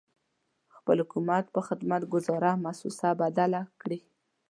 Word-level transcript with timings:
خپل 0.75 0.97
حکومت 1.03 1.45
په 1.55 1.59
خدمت 1.67 2.01
ګذاره 2.13 2.51
مؤسسه 2.63 3.09
بدل 3.21 3.51
کړي. 3.81 3.99